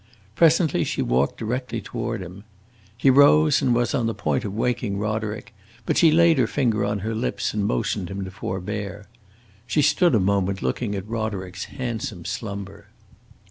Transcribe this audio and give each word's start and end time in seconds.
Presently 0.33 0.83
she 0.83 1.03
walked 1.03 1.37
directly 1.37 1.79
toward 1.79 2.21
him. 2.23 2.43
He 2.97 3.11
rose 3.11 3.61
and 3.61 3.75
was 3.75 3.93
on 3.93 4.07
the 4.07 4.15
point 4.15 4.43
of 4.43 4.51
waking 4.55 4.97
Roderick, 4.97 5.53
but 5.85 5.95
she 5.95 6.09
laid 6.09 6.39
her 6.39 6.47
finger 6.47 6.83
on 6.83 7.01
her 7.05 7.13
lips 7.13 7.53
and 7.53 7.67
motioned 7.67 8.09
him 8.09 8.25
to 8.25 8.31
forbear. 8.31 9.05
She 9.67 9.83
stood 9.83 10.15
a 10.15 10.19
moment 10.19 10.63
looking 10.63 10.95
at 10.95 11.07
Roderick's 11.07 11.65
handsome 11.65 12.25
slumber. 12.25 12.87